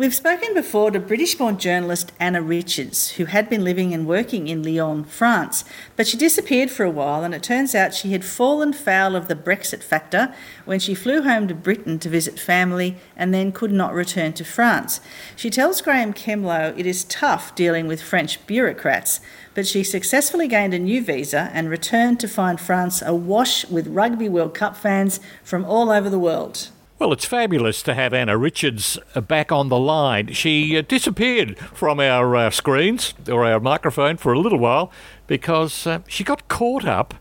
[0.00, 4.48] We've spoken before to British born journalist Anna Richards, who had been living and working
[4.48, 5.62] in Lyon, France,
[5.94, 9.28] but she disappeared for a while, and it turns out she had fallen foul of
[9.28, 10.34] the Brexit factor
[10.64, 14.42] when she flew home to Britain to visit family and then could not return to
[14.42, 15.02] France.
[15.36, 19.20] She tells Graeme Kemlo it is tough dealing with French bureaucrats,
[19.52, 24.30] but she successfully gained a new visa and returned to find France awash with Rugby
[24.30, 26.70] World Cup fans from all over the world.
[27.00, 30.34] Well, it's fabulous to have Anna Richards uh, back on the line.
[30.34, 34.92] She uh, disappeared from our uh, screens or our microphone for a little while
[35.26, 37.14] because uh, she got caught up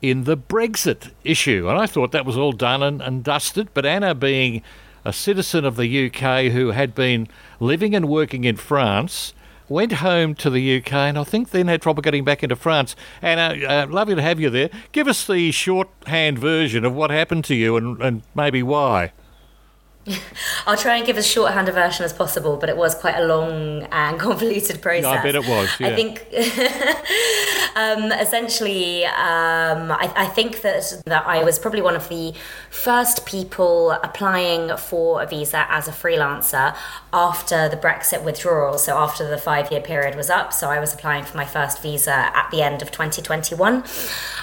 [0.00, 1.68] in the Brexit issue.
[1.68, 3.66] And I thought that was all done and, and dusted.
[3.74, 4.62] But Anna, being
[5.04, 7.26] a citizen of the UK who had been
[7.58, 9.34] living and working in France,
[9.68, 12.96] went home to the UK and I think then had trouble getting back into France.
[13.22, 14.70] And uh, uh, lovely to have you there.
[14.92, 19.12] Give us the shorthand version of what happened to you and, and maybe why.
[20.66, 23.24] I'll try and give as shorthand a version as possible, but it was quite a
[23.24, 25.02] long and convoluted process.
[25.02, 25.68] No, I bet it was.
[25.80, 25.88] Yeah.
[25.88, 26.26] I think
[27.76, 32.34] um, essentially, um, I, I, think that that I was probably one of the
[32.70, 36.76] first people applying for a visa as a freelancer
[37.12, 38.78] after the Brexit withdrawal.
[38.78, 42.12] So after the five-year period was up, so I was applying for my first visa
[42.12, 43.84] at the end of 2021,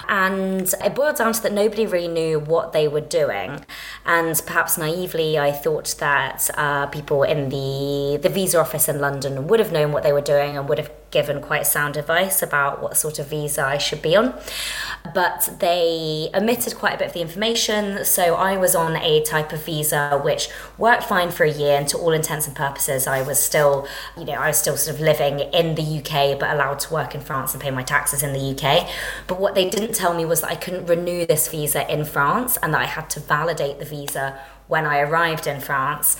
[0.08, 3.64] and it boiled down to that nobody really knew what they were doing,
[4.06, 9.46] and perhaps naively I thought that uh, people in the the visa office in London
[9.46, 12.82] would have known what they were doing and would have given quite sound advice about
[12.82, 14.34] what sort of visa I should be on.
[15.14, 19.52] But they omitted quite a bit of the information, so I was on a type
[19.52, 23.22] of visa which worked fine for a year, and to all intents and purposes, I
[23.22, 23.86] was still,
[24.18, 27.14] you know, I was still sort of living in the UK but allowed to work
[27.14, 28.88] in France and pay my taxes in the UK.
[29.28, 32.58] But what they didn't tell me was that I couldn't renew this visa in France
[32.60, 36.16] and that I had to validate the visa when I arrived in France.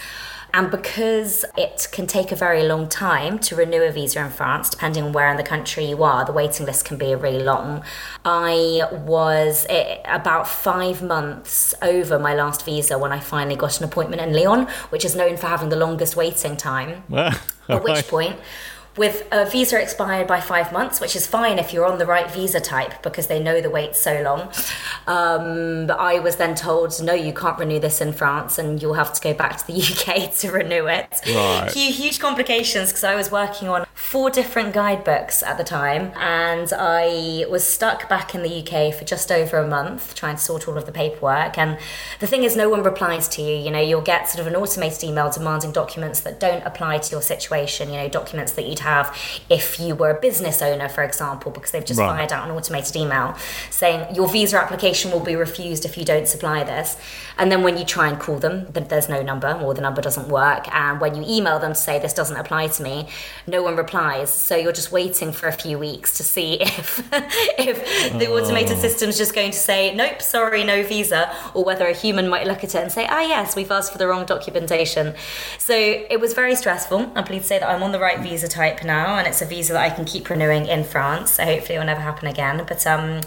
[0.54, 4.70] And because it can take a very long time to renew a visa in France,
[4.70, 7.82] depending on where in the country you are, the waiting list can be really long.
[8.24, 13.84] I was eh, about five months over my last visa when I finally got an
[13.84, 17.02] appointment in Lyon, which is known for having the longest waiting time.
[17.68, 18.38] At which point,
[18.96, 22.30] with a visa expired by five months, which is fine if you're on the right
[22.30, 24.42] visa type because they know the wait's so long.
[25.06, 28.94] Um, but I was then told, no, you can't renew this in France and you'll
[28.94, 31.20] have to go back to the UK to renew it.
[31.26, 31.70] Right.
[31.72, 36.70] Huge, huge complications because I was working on four different guidebooks at the time and
[36.76, 40.68] I was stuck back in the UK for just over a month trying to sort
[40.68, 41.56] all of the paperwork.
[41.56, 41.78] And
[42.20, 43.56] the thing is, no one replies to you.
[43.56, 47.10] You know, you'll get sort of an automated email demanding documents that don't apply to
[47.10, 49.16] your situation, you know, documents that you'd have
[49.48, 52.08] if you were a business owner, for example, because they've just right.
[52.08, 53.34] fired out an automated email
[53.70, 56.98] saying your visa application will be refused if you don't supply this.
[57.38, 60.28] And then when you try and call them, there's no number or the number doesn't
[60.28, 60.72] work.
[60.74, 63.08] And when you email them to say this doesn't apply to me,
[63.46, 63.93] no one replies.
[64.32, 67.06] So you're just waiting for a few weeks to see if
[67.58, 68.80] if the automated oh.
[68.80, 72.64] system's just going to say nope, sorry, no visa, or whether a human might look
[72.64, 75.14] at it and say ah yes, we've asked for the wrong documentation.
[75.58, 77.12] So it was very stressful.
[77.14, 79.46] I'm pleased to say that I'm on the right visa type now, and it's a
[79.46, 81.32] visa that I can keep renewing in France.
[81.32, 82.64] So hopefully it will never happen again.
[82.66, 83.20] But um,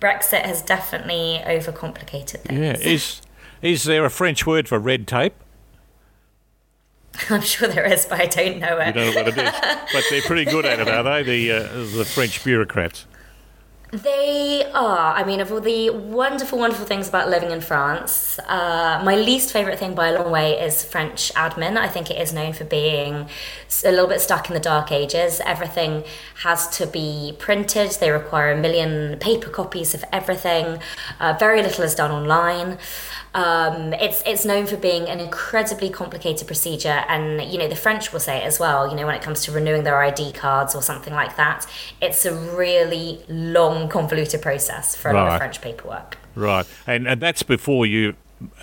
[0.00, 2.58] Brexit has definitely overcomplicated things.
[2.58, 3.20] Yeah, is
[3.62, 5.34] is there a French word for red tape?
[7.30, 8.88] I'm sure there is, but I don't know it.
[8.88, 9.52] You don't know what it is,
[9.92, 11.22] but they're pretty good at it, are they?
[11.22, 13.06] The uh, the French bureaucrats.
[13.92, 15.16] They are.
[15.16, 19.52] I mean, of all the wonderful, wonderful things about living in France, uh, my least
[19.52, 21.76] favourite thing by a long way is French admin.
[21.76, 23.28] I think it is known for being
[23.84, 25.40] a little bit stuck in the dark ages.
[25.44, 26.04] Everything
[26.44, 30.78] has to be printed, they require a million paper copies of everything.
[31.18, 32.78] Uh, very little is done online.
[33.32, 38.12] Um, it's it's known for being an incredibly complicated procedure, and you know the French
[38.12, 38.90] will say it as well.
[38.90, 41.64] You know when it comes to renewing their ID cards or something like that,
[42.02, 45.22] it's a really long, convoluted process for a right.
[45.22, 46.18] lot of French paperwork.
[46.34, 48.14] Right, and and that's before you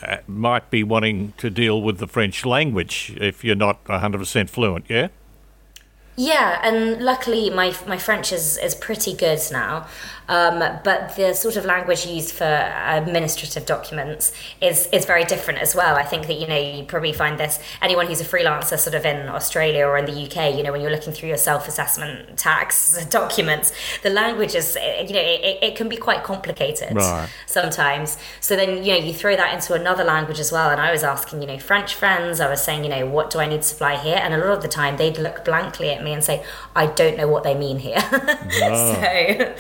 [0.02, 4.86] uh, might be wanting to deal with the French language if you're not 100% fluent.
[4.90, 5.10] Yeah.
[6.20, 9.88] Yeah, and luckily my my French is is pretty good now.
[10.30, 15.76] Um, but the sort of language used for administrative documents is is very different as
[15.76, 15.96] well.
[15.96, 19.06] I think that you know you probably find this anyone who's a freelancer sort of
[19.06, 20.56] in Australia or in the UK.
[20.56, 23.72] You know when you're looking through your self assessment tax documents,
[24.02, 27.30] the language is you know it, it can be quite complicated right.
[27.46, 28.18] sometimes.
[28.42, 30.72] So then you know you throw that into another language as well.
[30.72, 33.40] And I was asking you know French friends, I was saying you know what do
[33.40, 36.04] I need to supply here, and a lot of the time they'd look blankly at
[36.04, 36.44] me flippantly and say,
[36.76, 38.00] I don't know what they mean here.
[38.02, 39.56] so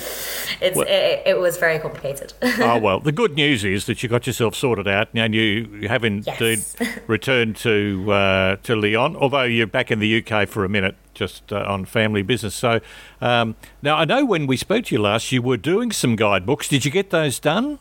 [0.61, 2.33] it's, well, it, it, was very complicated.
[2.41, 6.03] oh, well, the good news is that you got yourself sorted out and you have
[6.03, 6.75] indeed yes.
[7.07, 11.51] returned to, uh, to Lyon, although you're back in the UK for a minute just
[11.51, 12.53] uh, on family business.
[12.53, 12.79] So
[13.21, 16.67] um, now I know when we spoke to you last, you were doing some guidebooks.
[16.67, 17.79] Did you get those done?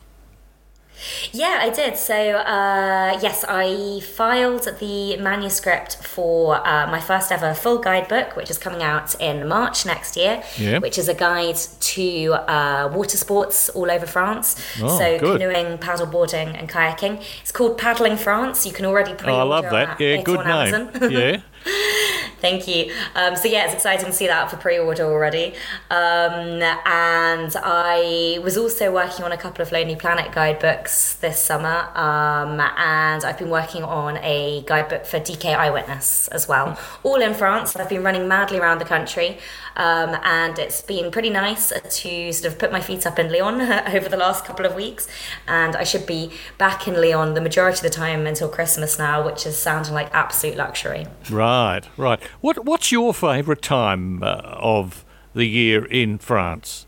[1.31, 1.97] Yeah, I did.
[1.97, 8.49] So, uh, yes, I filed the manuscript for uh, my first ever full guidebook, which
[8.49, 10.79] is coming out in March next year, yeah.
[10.79, 14.55] which is a guide to uh, water sports all over France.
[14.81, 15.39] Oh, so, good.
[15.39, 17.23] canoeing, paddleboarding, and kayaking.
[17.41, 18.65] It's called Paddling France.
[18.65, 19.99] You can already pre order oh, I love that.
[19.99, 21.11] Yeah, good name.
[21.11, 21.41] yeah.
[22.47, 22.93] Thank you.
[23.13, 25.53] Um, so yeah, it's exciting to see that for pre-order already.
[25.91, 31.89] Um, and I was also working on a couple of Lonely Planet guidebooks this summer,
[31.93, 37.33] um, and I've been working on a guidebook for DK Eyewitness as well, all in
[37.33, 37.75] France.
[37.75, 39.39] I've been running madly around the country,
[39.75, 43.59] um, and it's been pretty nice to sort of put my feet up in Lyon
[43.93, 45.09] over the last couple of weeks.
[45.49, 49.25] And I should be back in Lyon the majority of the time until Christmas now,
[49.25, 51.07] which is sounding like absolute luxury.
[51.29, 52.21] Right, right.
[52.41, 55.03] What What's your favourite time uh, of
[55.33, 56.85] the year in France?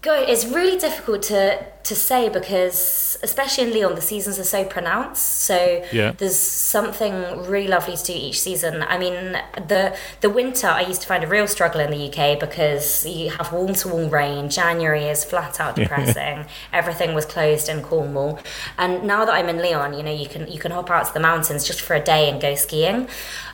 [0.00, 0.28] Good.
[0.28, 5.40] It's really difficult to to say because, especially in Lyon, the seasons are so pronounced.
[5.40, 6.12] So yeah.
[6.12, 8.82] there's something really lovely to do each season.
[8.82, 12.38] I mean, the the winter I used to find a real struggle in the UK
[12.38, 14.50] because you have warm to wall rain.
[14.50, 16.46] January is flat out depressing.
[16.72, 18.38] Everything was closed in Cornwall,
[18.76, 21.14] and now that I'm in Lyon, you know, you can you can hop out to
[21.14, 23.08] the mountains just for a day and go skiing.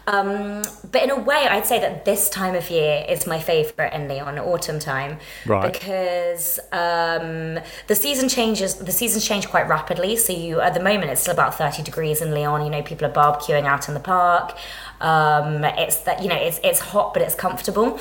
[0.07, 3.93] Um, but in a way, I'd say that this time of year is my favourite
[3.95, 5.73] in Lyon, autumn time, right.
[5.73, 8.75] because um, the season changes.
[8.75, 10.17] The seasons change quite rapidly.
[10.17, 12.65] So you, at the moment, it's still about thirty degrees in Lyon.
[12.65, 14.57] You know, people are barbecuing out in the park.
[15.01, 17.99] Um, it's that you know it's it's hot but it's comfortable,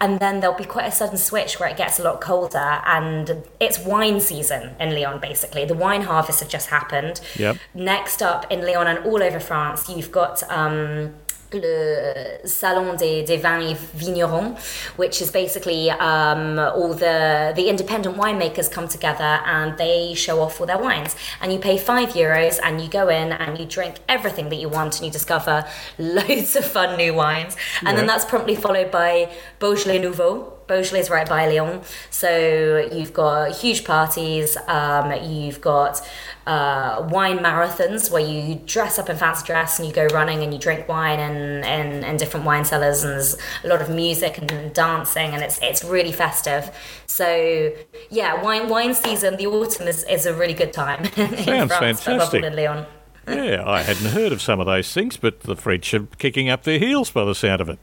[0.00, 3.44] and then there'll be quite a sudden switch where it gets a lot colder, and
[3.60, 5.20] it's wine season in Lyon.
[5.20, 7.20] Basically, the wine harvest have just happened.
[7.36, 7.56] Yep.
[7.74, 10.42] Next up in Lyon and all over France, you've got.
[10.50, 11.14] Um,
[11.54, 14.56] le Salon des, des Vins et Vignerons,
[14.96, 20.60] which is basically um, all the, the independent winemakers come together and they show off
[20.60, 21.16] all their wines.
[21.40, 24.68] And you pay five euros and you go in and you drink everything that you
[24.68, 25.64] want and you discover
[25.98, 27.56] loads of fun new wines.
[27.80, 27.94] And yeah.
[27.96, 33.52] then that's promptly followed by Beaujolais Nouveau, Beaujolais is right by Lyon, so you've got
[33.56, 34.56] huge parties.
[34.66, 36.00] Um, you've got
[36.46, 40.52] uh, wine marathons where you dress up in fancy dress and you go running and
[40.52, 44.38] you drink wine and in, in, different wine cellars and there's a lot of music
[44.38, 46.70] and dancing and it's it's really festive.
[47.06, 47.72] So
[48.10, 51.04] yeah, wine wine season, the autumn is, is a really good time.
[51.14, 52.42] Sounds France, fantastic.
[52.42, 52.86] Lyon.
[53.26, 56.64] yeah, I hadn't heard of some of those things, but the French are kicking up
[56.64, 57.78] their heels by the sound of it.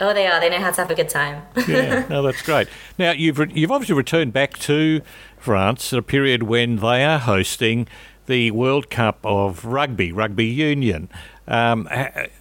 [0.00, 0.40] Oh, they are.
[0.40, 1.42] They know how to have a good time.
[1.68, 2.68] yeah, no, that's great.
[2.98, 5.00] Now you've re- you've obviously returned back to
[5.38, 7.86] France at a period when they are hosting
[8.26, 11.08] the World Cup of Rugby, Rugby Union.
[11.46, 11.88] Um,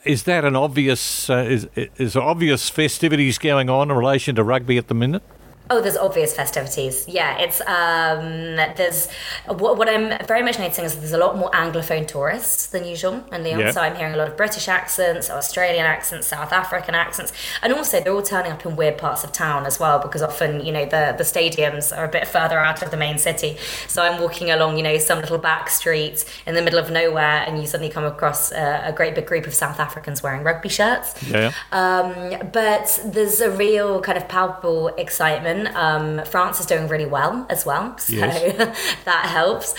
[0.06, 4.78] is that an obvious uh, is is obvious festivities going on in relation to rugby
[4.78, 5.24] at the minute?
[5.70, 7.08] Oh, there's obvious festivities.
[7.08, 9.08] Yeah, it's um, there's
[9.48, 13.24] what, what I'm very much noticing is there's a lot more anglophone tourists than usual
[13.32, 13.60] in Lyon.
[13.60, 13.74] Yep.
[13.74, 17.32] So I'm hearing a lot of British accents, Australian accents, South African accents,
[17.62, 20.66] and also they're all turning up in weird parts of town as well because often
[20.66, 23.56] you know the the stadiums are a bit further out of the main city.
[23.88, 27.46] So I'm walking along you know some little back street in the middle of nowhere,
[27.48, 30.68] and you suddenly come across a, a great big group of South Africans wearing rugby
[30.68, 31.24] shirts.
[31.24, 31.54] Yeah.
[31.72, 37.46] Um, but there's a real kind of palpable excitement um, France is doing really well
[37.50, 38.98] as well, so yes.
[39.06, 39.74] that helps.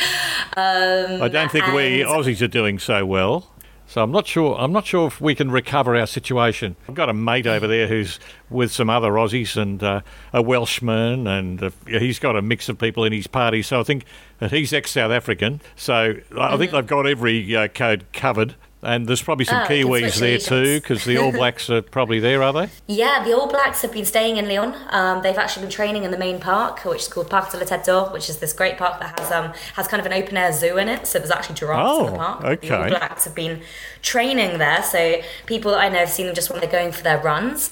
[0.56, 3.50] Um, I don't think we Aussies are doing so well.
[3.86, 4.56] So I'm not sure.
[4.58, 6.76] I'm not sure if we can recover our situation.
[6.88, 10.00] I've got a mate over there who's with some other Aussies and uh,
[10.32, 13.62] a Welshman, and uh, he's got a mix of people in his party.
[13.62, 14.04] So I think
[14.50, 15.60] he's ex-South African.
[15.76, 16.58] So I mm-hmm.
[16.58, 18.56] think they've got every uh, code covered.
[18.84, 22.42] And there's probably some oh, Kiwis there too, because the All Blacks are probably there,
[22.42, 22.68] are they?
[22.86, 24.74] Yeah, the All Blacks have been staying in Lyon.
[24.90, 27.64] Um, they've actually been training in the main park, which is called Parc de la
[27.64, 30.36] Tête d'Or, which is this great park that has um, has kind of an open
[30.36, 31.06] air zoo in it.
[31.06, 32.44] So there's actually giraffes oh, in the oh, park.
[32.44, 32.68] Okay.
[32.68, 33.62] The All Blacks have been
[34.02, 37.02] training there, so people that I know have seen them just when they're going for
[37.02, 37.70] their runs.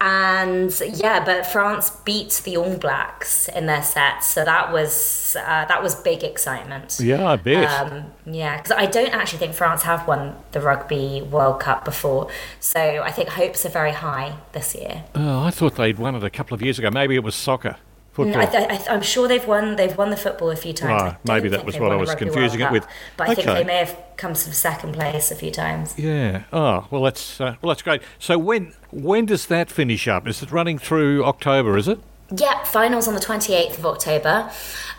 [0.00, 5.64] And yeah, but France beat the All Blacks in their set, so that was uh,
[5.66, 6.98] that was big excitement.
[7.00, 7.92] Yeah, I bet.
[7.92, 12.28] Um, yeah, because I don't actually think France have won the Rugby World Cup before.
[12.60, 15.04] So I think hopes are very high this year.
[15.14, 16.90] Oh, I thought they'd won it a couple of years ago.
[16.90, 17.76] Maybe it was soccer.
[18.18, 18.92] Mm, football.
[18.92, 19.76] I, am sure they've won.
[19.76, 21.02] They've won the football a few times.
[21.02, 22.86] Ah, right, maybe that was what I was confusing it with.
[23.16, 23.42] But I okay.
[23.42, 25.96] think they may have come to second place a few times.
[25.96, 26.42] Yeah.
[26.52, 28.02] Oh well, that's uh, well, that's great.
[28.18, 30.26] So when when does that finish up?
[30.26, 31.76] Is it running through October?
[31.76, 32.00] Is it?
[32.36, 34.50] Yeah, finals on the 28th of October.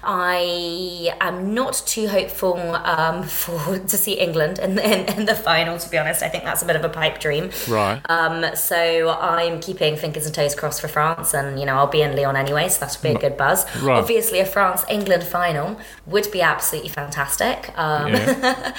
[0.03, 5.77] I am not too hopeful um, for to see England in, in, in, the final.
[5.77, 7.51] To be honest, I think that's a bit of a pipe dream.
[7.67, 8.01] Right.
[8.09, 12.01] Um, so I'm keeping fingers and toes crossed for France, and you know I'll be
[12.01, 13.63] in Lyon anyway, so that'll be a good buzz.
[13.81, 13.99] Right.
[13.99, 17.77] Obviously, a France England final would be absolutely fantastic.
[17.77, 18.73] Um, yeah.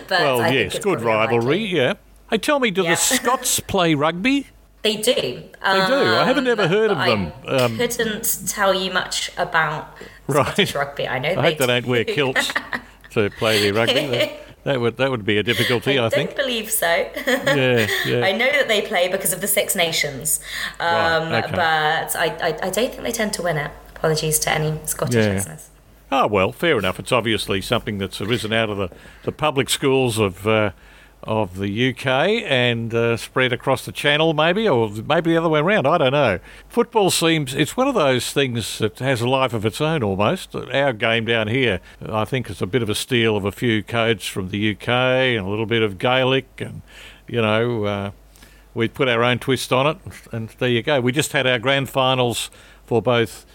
[0.08, 1.64] but well, yes, good rivalry.
[1.64, 1.94] Yeah.
[2.30, 2.90] Hey, tell me, do yeah.
[2.90, 4.48] the Scots play rugby?
[4.86, 5.12] They do.
[5.12, 5.96] They um, do.
[5.96, 7.32] I haven't ever heard of them.
[7.44, 9.96] I um, couldn't tell you much about
[10.28, 10.46] right.
[10.46, 11.08] Scottish rugby.
[11.08, 11.30] I know.
[11.30, 12.52] I hope they don't wear kilts
[13.10, 14.30] to play their rugby.
[14.62, 15.98] That, would that would be a difficulty.
[15.98, 16.36] I, I think.
[16.36, 16.86] believe so.
[16.86, 18.24] yeah, yeah.
[18.24, 20.38] I know that they play because of the Six Nations,
[20.78, 21.52] um, right, okay.
[21.52, 23.72] but I, I, I don't think they tend to win it.
[23.96, 25.32] Apologies to any Scottish yeah.
[25.32, 25.68] listeners.
[26.12, 27.00] Oh well, fair enough.
[27.00, 28.90] It's obviously something that's arisen out of the,
[29.24, 30.70] the public schools of uh,
[31.26, 32.06] of the UK
[32.44, 35.86] and uh, spread across the channel, maybe, or maybe the other way around.
[35.86, 36.38] I don't know.
[36.68, 40.54] Football seems it's one of those things that has a life of its own almost.
[40.54, 43.82] Our game down here, I think, is a bit of a steal of a few
[43.82, 46.82] codes from the UK and a little bit of Gaelic, and
[47.26, 48.10] you know, uh,
[48.74, 49.98] we put our own twist on it,
[50.32, 51.00] and there you go.
[51.00, 52.50] We just had our grand finals
[52.84, 53.46] for both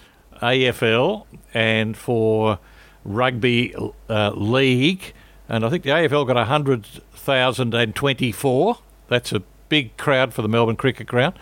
[0.42, 2.60] AFL and for
[3.04, 3.74] rugby
[4.10, 5.14] uh, league.
[5.52, 6.88] And I think the AFL got 100
[7.26, 8.78] 1,024.
[9.08, 11.38] That's a big crowd for the Melbourne Cricket Ground.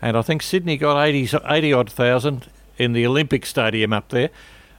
[0.00, 4.30] And I think Sydney got 80, 80 odd thousand in the Olympic Stadium up there.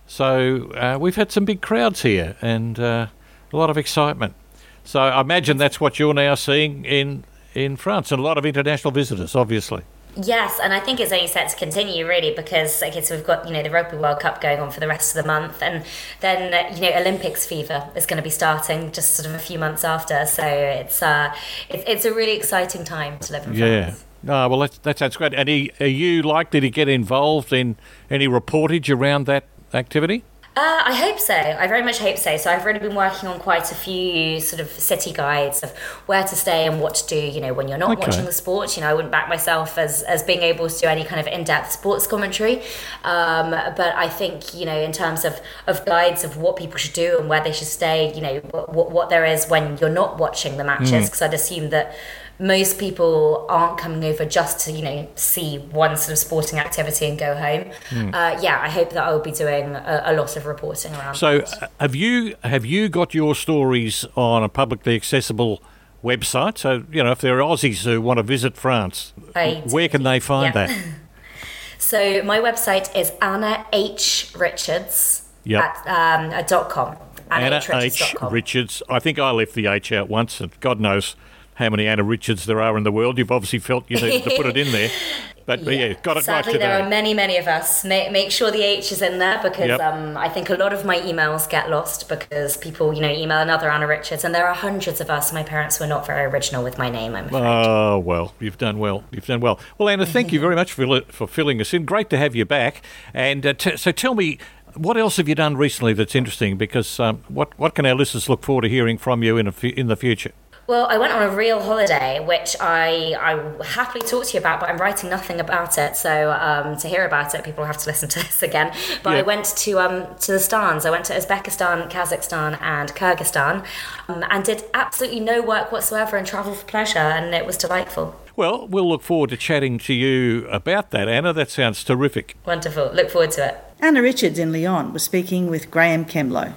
[0.06, 3.08] So uh, we've had some big crowds here and uh,
[3.52, 4.36] a lot of excitement.
[4.84, 7.24] So I imagine that's what you're now seeing in,
[7.56, 9.82] in France and a lot of international visitors, obviously.
[10.16, 13.48] Yes, and I think it's only set to continue really because I guess we've got
[13.48, 15.84] you know the Rugby World Cup going on for the rest of the month, and
[16.22, 19.40] then uh, you know Olympics fever is going to be starting just sort of a
[19.40, 20.26] few months after.
[20.26, 21.36] So it's uh,
[21.70, 23.84] it's, it's a really exciting time to live in yeah.
[23.84, 24.06] France.
[24.24, 24.46] Yeah.
[24.48, 25.34] well, that, that sounds great.
[25.34, 27.76] And are you likely to get involved in
[28.10, 30.24] any reportage around that activity?
[30.58, 31.34] Uh, I hope so.
[31.34, 32.38] I very much hope so.
[32.38, 35.72] So I've really been working on quite a few sort of city guides of
[36.06, 37.18] where to stay and what to do.
[37.18, 38.08] You know, when you're not okay.
[38.08, 38.78] watching the sport.
[38.78, 41.28] You know, I wouldn't back myself as as being able to do any kind of
[41.28, 42.62] in depth sports commentary.
[43.04, 46.94] Um, but I think you know, in terms of of guides of what people should
[46.94, 48.14] do and where they should stay.
[48.14, 51.10] You know, what what there is when you're not watching the matches.
[51.10, 51.28] Because mm.
[51.28, 51.94] I'd assume that
[52.40, 57.06] most people aren't coming over just to you know see one sort of sporting activity
[57.08, 57.72] and go home.
[57.90, 58.14] Mm.
[58.14, 61.16] Uh, yeah, I hope that I will be doing a, a lot of reporting around.
[61.16, 65.62] So, uh, have you have you got your stories on a publicly accessible?
[66.04, 69.90] website so you know if there are aussies who want to visit france I where
[69.90, 70.68] can they find yeah.
[70.68, 70.84] that
[71.80, 75.64] so my website is anna h richards yep.
[75.64, 76.96] at um, dot com
[77.32, 81.16] anna, anna h richards i think i left the h out once and god knows
[81.56, 83.18] how many Anna Richards there are in the world.
[83.18, 84.90] You've obviously felt you needed to put it in there.
[85.46, 87.86] But yeah, yeah got it Sadly, right there are many, many of us.
[87.86, 89.80] Make, make sure the H is in there because yep.
[89.80, 93.40] um, I think a lot of my emails get lost because people, you know, email
[93.40, 95.32] another Anna Richards, and there are hundreds of us.
[95.32, 97.16] My parents were not very original with my name.
[97.16, 97.44] I'm afraid.
[97.44, 99.04] Oh well, you've done well.
[99.12, 99.60] You've done well.
[99.78, 101.86] Well, Anna, thank you very much for for filling us in.
[101.86, 102.82] Great to have you back.
[103.14, 104.40] And uh, t- so, tell me,
[104.74, 106.58] what else have you done recently that's interesting?
[106.58, 109.54] Because um, what what can our listeners look forward to hearing from you in a,
[109.62, 110.32] in the future?
[110.68, 114.40] Well, I went on a real holiday, which I I will happily talk to you
[114.40, 115.96] about, but I'm writing nothing about it.
[115.96, 118.74] So um, to hear about it, people have to listen to this again.
[119.04, 119.20] But yeah.
[119.20, 120.86] I went to um, to the stans.
[120.86, 123.64] I went to Uzbekistan, Kazakhstan, and Kyrgyzstan,
[124.08, 128.16] um, and did absolutely no work whatsoever and travel for pleasure, and it was delightful.
[128.36, 131.32] Well, we'll look forward to chatting to you about that, Anna.
[131.32, 132.36] That sounds terrific.
[132.44, 132.92] Wonderful.
[132.92, 133.58] Look forward to it.
[133.80, 136.54] Anna Richards in Lyon was speaking with Graeme Kemlo.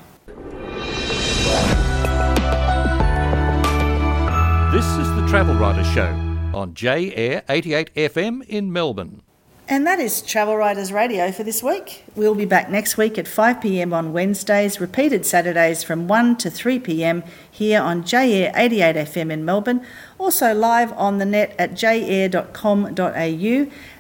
[5.29, 6.09] Travel Writers Show
[6.55, 9.21] on J Air 88 FM in Melbourne.
[9.69, 12.03] And that is Travel Writers Radio for this week.
[12.17, 16.51] We'll be back next week at 5 pm on Wednesdays, repeated Saturdays from 1 to
[16.51, 19.85] 3 pm here on J Air 88 FM in Melbourne.
[20.17, 22.91] Also live on the net at jair.com.au.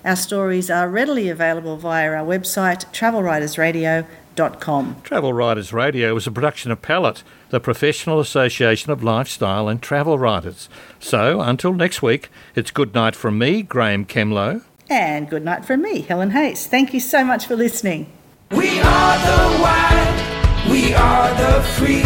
[0.08, 4.96] Our stories are readily available via our website, travelwritersradio.com travelwriters.com.
[5.02, 10.18] Travel Writers Radio is a production of Palette, the professional association of lifestyle and travel
[10.18, 10.68] writers.
[11.00, 14.62] So until next week, it's good night from me, Graeme Kemlo.
[14.88, 16.66] And good night from me, Helen Hayes.
[16.66, 18.10] Thank you so much for listening.
[18.50, 22.02] We are the wild, we are the free,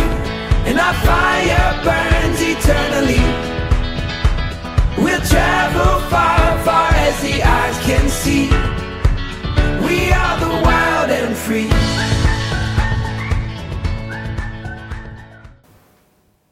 [0.66, 3.22] and our fire burns eternally.
[4.98, 8.48] We'll travel far, far as the eyes can see.
[9.86, 11.81] We are the wild and free.